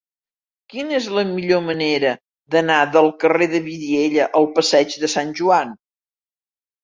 [0.73, 2.13] Quina és la millor manera
[2.55, 5.77] d'anar del carrer de Vidiella al passeig de Sant Joan?